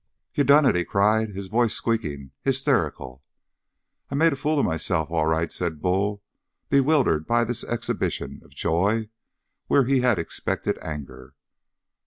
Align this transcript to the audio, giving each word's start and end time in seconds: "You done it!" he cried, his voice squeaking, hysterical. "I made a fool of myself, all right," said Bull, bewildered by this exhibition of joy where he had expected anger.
"You 0.33 0.43
done 0.43 0.65
it!" 0.65 0.75
he 0.75 0.83
cried, 0.83 1.29
his 1.35 1.45
voice 1.45 1.75
squeaking, 1.75 2.31
hysterical. 2.41 3.23
"I 4.09 4.15
made 4.15 4.33
a 4.33 4.35
fool 4.35 4.57
of 4.57 4.65
myself, 4.65 5.11
all 5.11 5.27
right," 5.27 5.51
said 5.51 5.79
Bull, 5.79 6.23
bewildered 6.69 7.27
by 7.27 7.43
this 7.43 7.63
exhibition 7.65 8.41
of 8.43 8.49
joy 8.49 9.09
where 9.67 9.85
he 9.85 9.99
had 10.01 10.17
expected 10.17 10.79
anger. 10.81 11.35